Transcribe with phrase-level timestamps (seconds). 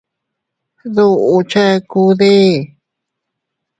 [0.93, 2.31] ¿Duʼu chekude?